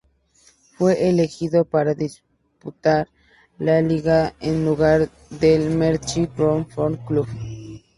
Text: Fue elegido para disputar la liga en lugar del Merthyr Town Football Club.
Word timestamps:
Fue 0.79 1.09
elegido 1.09 1.63
para 1.63 1.93
disputar 1.93 3.07
la 3.59 3.83
liga 3.83 4.33
en 4.39 4.65
lugar 4.65 5.11
del 5.29 5.69
Merthyr 5.77 6.25
Town 6.29 6.65
Football 6.65 6.97
Club. 7.05 7.27